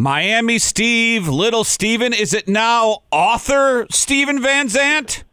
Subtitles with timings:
[0.00, 2.14] Miami Steve, Little Steven.
[2.14, 5.24] Is it now author Steven Van Zandt?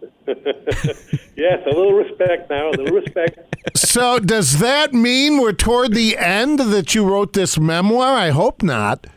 [0.28, 3.40] yes, a little respect now, a little respect.
[3.76, 8.12] So, does that mean we're toward the end that you wrote this memoir?
[8.12, 9.08] I hope not.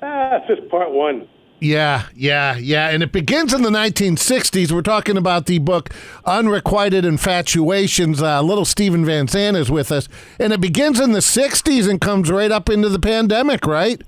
[0.00, 1.28] Ah, it's just part one.
[1.60, 2.88] Yeah, yeah, yeah.
[2.88, 4.72] And it begins in the 1960s.
[4.72, 5.90] We're talking about the book
[6.24, 8.22] Unrequited Infatuations.
[8.22, 10.08] Uh, little Steven Van Zandt is with us.
[10.38, 14.02] And it begins in the 60s and comes right up into the pandemic, right?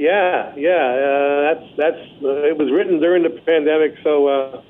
[0.00, 0.70] Yeah, yeah.
[0.70, 2.24] Uh, that's that's.
[2.24, 4.62] Uh, it was written during the pandemic, so uh,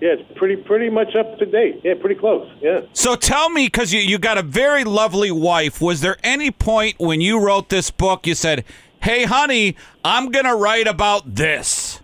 [0.00, 1.80] yeah, it's pretty pretty much up to date.
[1.82, 2.48] Yeah, pretty close.
[2.62, 2.82] Yeah.
[2.92, 5.80] So tell me, because you you got a very lovely wife.
[5.80, 8.64] Was there any point when you wrote this book you said,
[9.00, 12.00] "Hey, honey, I'm gonna write about this"?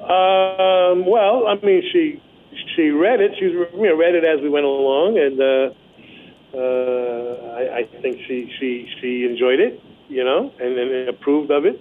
[0.00, 2.22] Um, well, I mean, she
[2.76, 3.32] she read it.
[3.34, 8.18] She's you know read it as we went along, and uh, uh, I, I think
[8.26, 9.80] she she she enjoyed it
[10.12, 11.80] you know, and, and approved of it.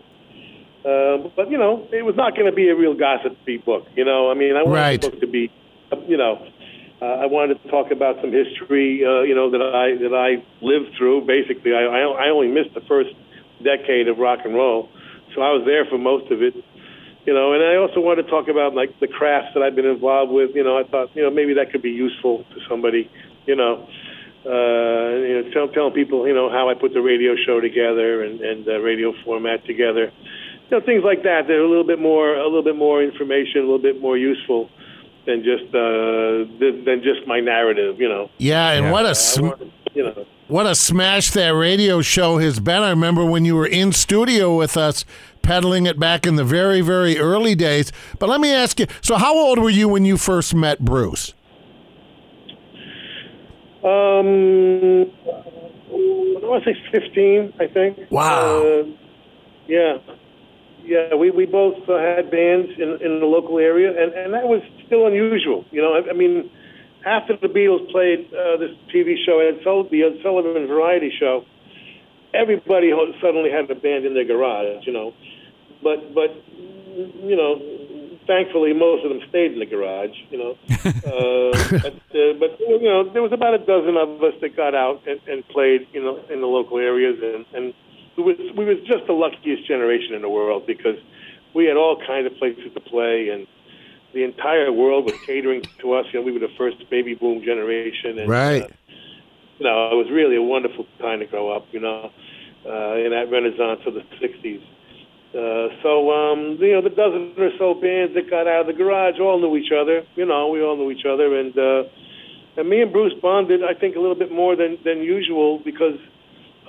[0.86, 3.86] Uh, but you know, it was not going to be a real gossipy book.
[3.96, 5.02] You know, I mean, I wanted right.
[5.02, 5.52] the book to be,
[6.08, 6.48] you know,
[7.02, 10.46] uh, I wanted to talk about some history, uh, you know, that I that I
[10.62, 11.26] lived through.
[11.26, 13.10] Basically, I I only missed the first
[13.66, 14.88] decade of rock and roll,
[15.34, 16.54] so I was there for most of it.
[17.26, 19.90] You know, and I also wanted to talk about like the crafts that I've been
[19.90, 20.54] involved with.
[20.54, 23.10] You know, I thought, you know, maybe that could be useful to somebody.
[23.46, 23.90] You know,
[24.46, 28.22] uh, you know, tell, telling people, you know, how I put the radio show together
[28.22, 30.14] and, and the radio format together.
[30.70, 31.46] You know, things like that.
[31.50, 34.70] They're a little bit more, a little bit more information, a little bit more useful
[35.26, 36.46] than just uh,
[36.86, 38.00] than just my narrative.
[38.00, 38.30] You know.
[38.38, 38.92] Yeah, and yeah.
[38.92, 40.26] what a sm- wanted, you know.
[40.48, 42.84] What a smash that radio show has been.
[42.84, 45.06] I remember when you were in studio with us
[45.42, 47.92] peddling it back in the very, very early days.
[48.20, 51.34] But let me ask you so, how old were you when you first met Bruce?
[53.84, 55.10] Um,
[55.90, 58.12] I want to say 15, I think.
[58.12, 58.62] Wow.
[58.62, 58.84] Uh,
[59.68, 59.98] yeah.
[60.84, 64.48] Yeah, we, we both uh, had bands in, in the local area, and, and that
[64.48, 65.64] was still unusual.
[65.72, 66.52] You know, I, I mean,
[67.06, 71.46] after the Beatles played uh, this TV show, Ed Sul- the Ed Sullivan Variety Show,
[72.34, 72.92] everybody
[73.24, 75.14] suddenly had a band in their garage, you know.
[75.82, 76.36] But, but
[77.24, 77.56] you know,
[78.28, 80.52] thankfully, most of them stayed in the garage, you know.
[80.70, 84.76] uh, but, uh, but you know, there was about a dozen of us that got
[84.76, 87.74] out and, and played, you know, in the local areas, and, and
[88.18, 91.00] we was we was just the luckiest generation in the world because
[91.56, 93.48] we had all kinds of places to play, and
[94.14, 96.06] the entire world was catering to us.
[96.12, 98.64] You know, we were the first baby boom generation, and right.
[98.64, 98.68] Uh,
[99.60, 101.68] you know, it was really a wonderful time to grow up.
[101.72, 102.12] You know,
[102.66, 104.62] uh, in that renaissance of the '60s.
[105.32, 108.74] Uh, so, um, you know, the dozen or so bands that got out of the
[108.74, 110.04] garage all knew each other.
[110.16, 111.84] You know, we all knew each other, and uh,
[112.58, 115.96] and me and Bruce bonded, I think, a little bit more than than usual because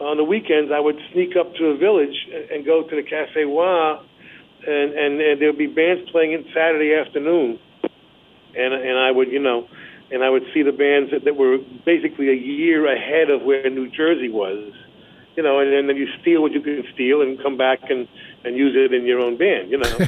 [0.01, 3.03] on the weekends I would sneak up to a village and, and go to the
[3.03, 4.01] Cafe Wha,
[4.67, 7.59] and, and and there would be bands playing in Saturday afternoon,
[8.57, 9.69] and and I would, you know,
[10.11, 13.69] and I would see the bands that, that were basically a year ahead of where
[13.71, 14.73] New Jersey was
[15.37, 18.07] you know, and, and then you steal what you can steal and come back and,
[18.45, 19.99] and use it in your own band, you know.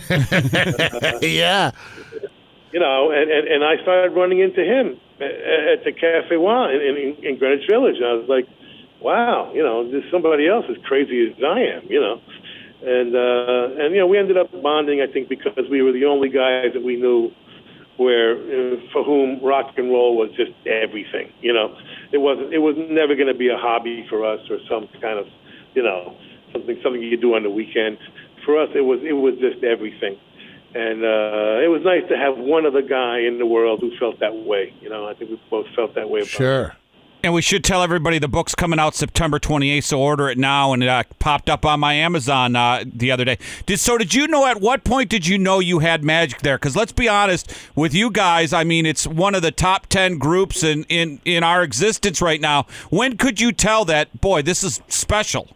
[1.23, 1.71] yeah.
[2.73, 6.81] You know, and, and, and I started running into him at the Cafe Wha in,
[6.81, 7.97] in, in Greenwich Village.
[7.97, 8.47] And I was like,
[9.01, 12.21] wow, you know, there's somebody else as crazy as I am, you know.
[12.83, 16.05] And, uh, and, you know, we ended up bonding, I think, because we were the
[16.05, 17.33] only guys that we knew
[17.97, 18.37] where
[18.93, 21.33] for whom rock and roll was just everything.
[21.41, 21.77] You know,
[22.13, 22.53] it wasn't.
[22.53, 25.27] It was never going to be a hobby for us or some kind of,
[25.75, 26.17] you know,
[26.53, 27.99] something something you do on the weekend.
[28.45, 30.19] For us, it was it was just everything,
[30.75, 34.21] and uh, it was nice to have one other guy in the world who felt
[34.21, 34.75] that way.
[34.81, 36.21] You know, I think we both felt that way.
[36.21, 36.65] About sure.
[36.67, 36.84] It.
[37.25, 40.75] And we should tell everybody the book's coming out September 28th, so order it now.
[40.75, 43.39] And it uh, popped up on my Amazon uh, the other day.
[43.65, 43.97] Did so?
[43.97, 46.59] Did you know at what point did you know you had magic there?
[46.59, 48.53] Because let's be honest with you guys.
[48.53, 52.43] I mean, it's one of the top ten groups in in in our existence right
[52.43, 52.67] now.
[52.91, 54.21] When could you tell that?
[54.21, 55.49] Boy, this is special.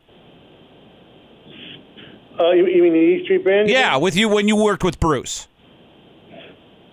[2.41, 3.69] Uh, you, you mean the E Street Band?
[3.69, 5.49] Yeah, with you when you worked with Bruce.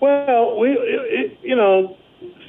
[0.02, 1.96] Well, we it, you know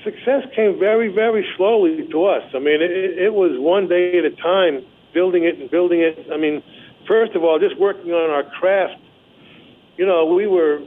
[0.06, 2.44] success came very, very slowly to us.
[2.54, 6.28] I mean, it, it was one day at a time, building it and building it.
[6.32, 6.62] I mean,
[7.08, 9.02] first of all, just working on our craft.
[9.98, 10.80] You know, we were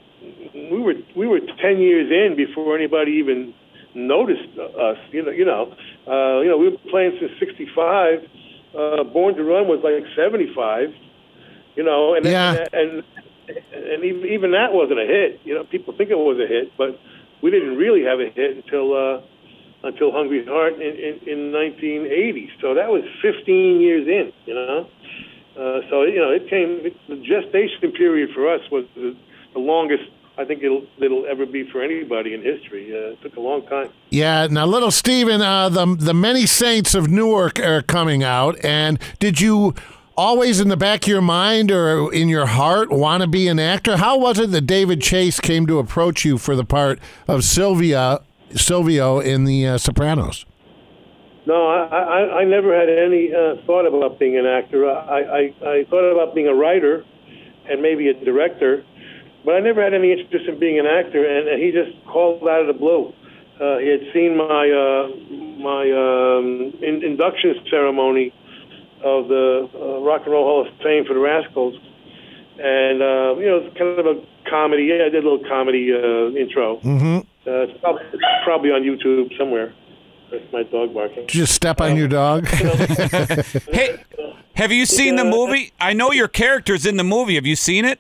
[0.54, 3.54] we were we were ten years in before anybody even
[3.94, 4.98] noticed us.
[5.12, 5.76] You know, you know,
[6.08, 8.30] uh, you know, we were playing since '65.
[8.78, 10.94] Uh, Born to Run was like '75.
[11.76, 12.66] You know, and yeah.
[12.72, 13.04] and, and
[13.74, 15.42] and even even that wasn't a hit.
[15.44, 17.00] You know, people think it was a hit, but
[17.42, 19.22] we didn't really have a hit until uh,
[19.84, 22.52] until Hungry Heart in, in, in 1980.
[22.60, 24.90] So that was 15 years in, you know.
[25.56, 26.86] Uh, so you know, it came.
[26.86, 29.16] It, the gestation period for us was the,
[29.54, 30.04] the longest
[30.40, 32.94] I think it'll it'll ever be for anybody in history.
[32.94, 33.90] Uh, it took a long time.
[34.10, 34.48] Yeah.
[34.50, 39.42] Now, little Steven, uh, the the many saints of Newark are coming out, and did
[39.42, 39.76] you?
[40.20, 43.58] Always in the back of your mind or in your heart, want to be an
[43.58, 43.96] actor.
[43.96, 48.20] How was it that David Chase came to approach you for the part of Sylvia
[48.54, 50.46] Silvio in The uh, Sopranos?
[51.46, 54.90] No, I, I, I never had any uh, thought about being an actor.
[54.90, 57.06] I, I, I thought about being a writer
[57.70, 58.84] and maybe a director,
[59.46, 61.24] but I never had any interest in being an actor.
[61.24, 63.14] And, he just called out of the blue.
[63.56, 65.16] Uh, he had seen my uh,
[65.64, 68.34] my um, in, induction ceremony
[69.04, 71.76] of the uh, Rock and Roll Hall of Fame for the Rascals,
[72.58, 74.86] and uh, you know, it's kind of a comedy.
[74.86, 76.78] Yeah, I did a little comedy uh, intro.
[76.82, 77.18] Mm-hmm.
[77.18, 79.74] Uh, it's, probably, it's probably on YouTube somewhere.
[80.32, 81.26] That's my dog barking.
[81.26, 82.48] Did you just step on your dog?
[83.72, 84.04] Hey,
[84.54, 85.72] have you seen the movie?
[85.80, 87.36] I know your character's in the movie.
[87.36, 88.00] Have you seen it?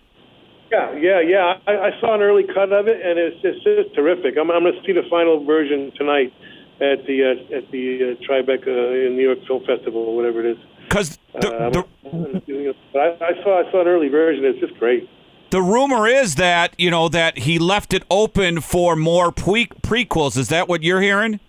[0.71, 1.53] Yeah, yeah, yeah.
[1.65, 4.35] I, I saw an early cut of it, and it's just, just terrific.
[4.37, 6.33] I'm, I'm going to see the final version tonight
[6.81, 10.57] at the uh, at the uh, Tribeca in New York Film Festival or whatever it
[10.57, 10.57] is.
[10.87, 14.43] Because the, Uh, the, I, I saw I saw an early version.
[14.45, 15.07] It's just great.
[15.51, 20.37] the rumor is that you know that he left it open for more pre- prequels.
[20.37, 21.39] Is that what you're hearing?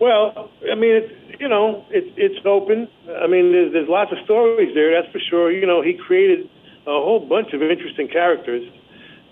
[0.00, 2.88] Well, I mean, it's you know, it's it's open.
[3.22, 4.90] I mean, there's there's lots of stories there.
[5.00, 5.50] That's for sure.
[5.50, 6.50] You know, he created
[6.86, 8.64] a whole bunch of interesting characters,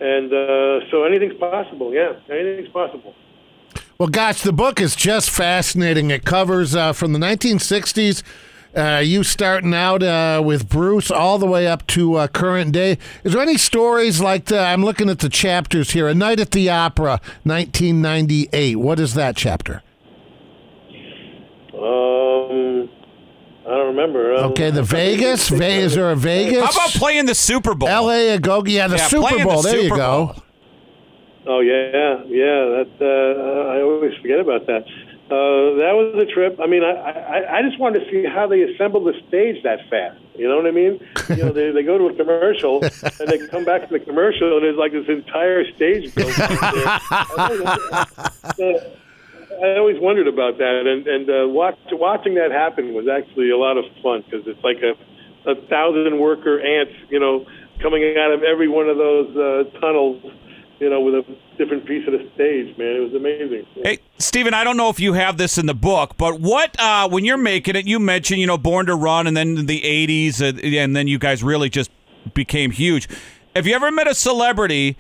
[0.01, 1.93] and uh, so anything's possible.
[1.93, 3.15] Yeah, anything's possible.
[3.99, 6.11] Well, gosh, the book is just fascinating.
[6.11, 8.23] It covers uh, from the 1960s,
[8.77, 12.99] uh, you starting out uh, with Bruce, all the way up to uh, current day.
[13.23, 16.09] Is there any stories like the, I'm looking at the chapters here?
[16.09, 18.77] A Night at the Opera, 1998.
[18.77, 19.83] What is that chapter?
[21.73, 22.89] Um,
[23.65, 24.35] I don't remember.
[24.35, 25.49] Um, Okay, the Vegas.
[25.51, 26.65] Ve- is there a Vegas?
[26.65, 27.89] How about playing the Super Bowl?
[27.89, 28.31] L.A.
[28.35, 28.65] a go?
[28.65, 29.63] Yeah, the Yeah, Super playing the Bowl.
[29.63, 30.27] there you go.
[30.35, 30.43] Bowl.
[31.47, 32.81] Oh yeah, yeah.
[32.81, 34.85] That uh, I always forget about that.
[35.25, 36.61] Uh, that was a trip.
[36.61, 39.89] I mean, I, I I just wanted to see how they assemble the stage that
[39.89, 40.21] fast.
[40.37, 41.01] You know what I mean?
[41.29, 44.57] You know, they they go to a commercial and they come back to the commercial
[44.57, 46.39] and there's like this entire stage built.
[47.39, 48.11] out
[48.57, 48.97] there.
[49.63, 53.57] I always wondered about that, and and uh, watch, watching that happen was actually a
[53.57, 54.95] lot of fun because it's like a
[55.47, 57.47] a thousand worker ants, you know,
[57.81, 60.23] coming out of every one of those uh, tunnels,
[60.81, 61.25] you know, with a
[61.57, 62.77] different piece of the stage.
[62.77, 63.67] Man, it was amazing.
[63.83, 67.09] Hey, Steven, I don't know if you have this in the book, but what, uh,
[67.09, 70.41] when you're making it, you mentioned, you know, Born to Run and then the 80s,
[70.41, 71.91] uh, and then you guys really just
[72.35, 73.09] became huge.
[73.55, 74.97] Have you ever met a celebrity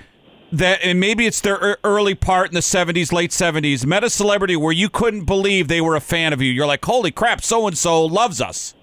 [0.52, 4.56] that, and maybe it's their early part in the 70s, late 70s, met a celebrity
[4.56, 6.52] where you couldn't believe they were a fan of you?
[6.52, 8.74] You're like, holy crap, so and so loves us.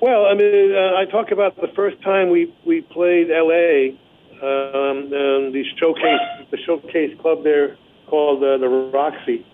[0.00, 3.96] Well, I mean, uh, I talk about the first time we we played L.A.
[4.42, 7.76] Um, um, the showcase the showcase club there
[8.08, 9.46] called uh, the Roxy,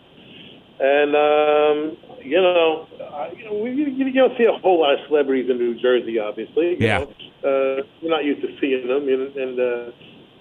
[0.81, 4.95] and um, you know, I, you know, we, you, you don't see a whole lot
[4.95, 6.81] of celebrities in New Jersey, obviously.
[6.81, 6.99] You Yeah.
[7.01, 7.05] know.
[7.45, 9.91] uh, we're not used to seeing them, and, and uh,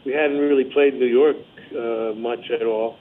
[0.06, 1.36] we hadn't really played New York
[1.76, 2.98] uh, much at all.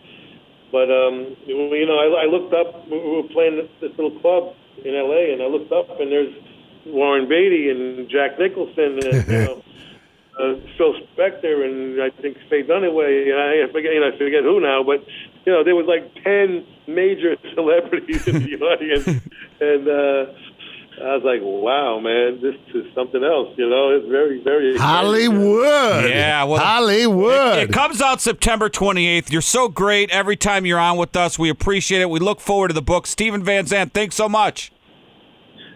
[0.73, 2.89] But um, you know, I, I looked up.
[2.91, 4.55] We were playing this, this little club
[4.85, 6.35] in L.A., and I looked up, and there's
[6.87, 9.63] Warren Beatty and Jack Nicholson and you know,
[10.39, 14.43] uh, Phil Spector and I think Faye Dunaway and I forget you know, I forget
[14.43, 15.05] who now, but
[15.45, 19.07] you know there was like ten major celebrities in the audience,
[19.61, 20.33] and uh,
[20.99, 23.49] I was like, wow, man, this is something else.
[23.57, 25.31] You know, it's very very exciting.
[25.33, 26.11] Hollywood.
[26.11, 27.59] Yeah, well, Hollywood.
[27.59, 29.31] It comes out September 28th.
[29.31, 31.39] You're so great every time you're on with us.
[31.39, 32.11] We appreciate it.
[32.11, 33.07] We look forward to the book.
[33.07, 34.73] Steven Van Zandt, thanks so much.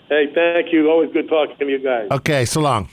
[0.08, 0.90] Hey, thank you.
[0.90, 2.08] Always good talking to you guys.
[2.10, 2.88] okay, so long.